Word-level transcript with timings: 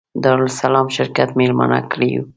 دارالسلام 0.23 0.87
شرکت 0.97 1.29
مېلمانه 1.39 1.79
کړي 1.91 2.07
یو. 2.15 2.23